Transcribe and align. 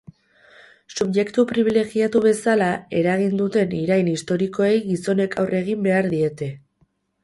Subjektu 0.95 1.45
pribilegiatu 1.51 2.23
bezala, 2.25 2.71
eragin 3.03 3.37
duten 3.45 3.77
irain 3.83 4.13
historikoei 4.17 4.75
gizonek 4.91 5.41
aurre 5.45 5.65
egin 5.65 5.91
behar 5.91 6.15
diete. 6.17 6.55